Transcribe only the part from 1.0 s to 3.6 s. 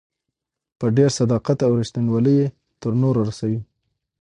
صداقت او ريښتينوالۍ يې تر نورو رسوي.